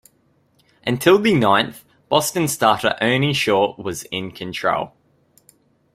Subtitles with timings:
[0.83, 4.93] Until the ninth, Boston starter Ernie Shore was in control.